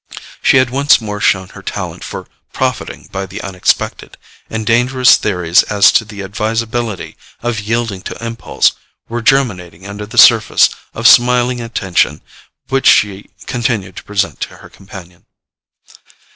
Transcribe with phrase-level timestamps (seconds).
[0.41, 4.17] She had once more shown her talent for profiting by the unexpected,
[4.49, 8.71] and dangerous theories as to the advisability of yielding to impulse
[9.09, 12.23] were germinating under the surface of smiling attention
[12.69, 15.27] which she continued to present to her companion.